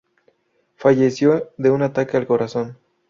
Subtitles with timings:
[0.77, 2.75] Falleció de un ataque al corazón.